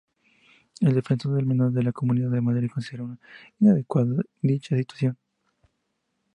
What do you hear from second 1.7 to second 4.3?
de la Comunidad de Madrid consideró inadecuada